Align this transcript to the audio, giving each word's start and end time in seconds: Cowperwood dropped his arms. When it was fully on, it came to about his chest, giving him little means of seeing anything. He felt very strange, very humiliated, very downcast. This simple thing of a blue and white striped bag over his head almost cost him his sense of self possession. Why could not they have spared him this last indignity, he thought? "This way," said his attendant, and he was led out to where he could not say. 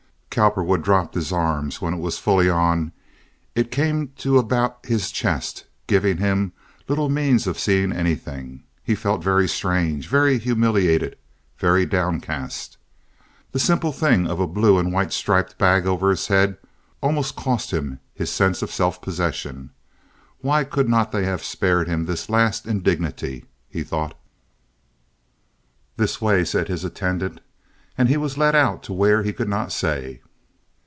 Cowperwood 0.33 0.81
dropped 0.81 1.13
his 1.13 1.33
arms. 1.33 1.81
When 1.81 1.93
it 1.93 1.99
was 1.99 2.17
fully 2.17 2.49
on, 2.49 2.93
it 3.53 3.69
came 3.69 4.13
to 4.19 4.37
about 4.37 4.79
his 4.85 5.11
chest, 5.11 5.65
giving 5.87 6.19
him 6.19 6.53
little 6.87 7.09
means 7.09 7.47
of 7.47 7.59
seeing 7.59 7.91
anything. 7.91 8.63
He 8.81 8.95
felt 8.95 9.21
very 9.25 9.45
strange, 9.49 10.07
very 10.07 10.37
humiliated, 10.37 11.17
very 11.57 11.85
downcast. 11.85 12.77
This 13.51 13.63
simple 13.65 13.91
thing 13.91 14.25
of 14.25 14.39
a 14.39 14.47
blue 14.47 14.79
and 14.79 14.93
white 14.93 15.11
striped 15.11 15.57
bag 15.57 15.85
over 15.85 16.09
his 16.11 16.27
head 16.27 16.55
almost 17.01 17.35
cost 17.35 17.71
him 17.71 17.99
his 18.13 18.31
sense 18.31 18.61
of 18.61 18.71
self 18.71 19.01
possession. 19.01 19.71
Why 20.39 20.63
could 20.63 20.87
not 20.87 21.11
they 21.11 21.25
have 21.25 21.43
spared 21.43 21.89
him 21.89 22.05
this 22.05 22.29
last 22.29 22.65
indignity, 22.65 23.43
he 23.67 23.83
thought? 23.83 24.17
"This 25.97 26.21
way," 26.21 26.45
said 26.45 26.69
his 26.69 26.85
attendant, 26.85 27.41
and 27.97 28.07
he 28.09 28.15
was 28.17 28.37
led 28.37 28.55
out 28.55 28.81
to 28.81 28.93
where 28.93 29.21
he 29.21 29.33
could 29.33 29.49
not 29.49 29.69
say. 29.69 30.21